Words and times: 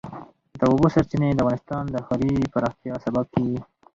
د 0.59 0.61
اوبو 0.71 0.87
سرچینې 0.93 1.29
د 1.33 1.39
افغانستان 1.43 1.83
د 1.89 1.95
ښاري 2.05 2.31
پراختیا 2.53 2.93
سبب 3.05 3.25
کېږي. 3.33 3.59